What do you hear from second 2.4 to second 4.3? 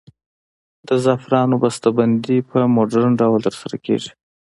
په مډرن ډول ترسره کیږي.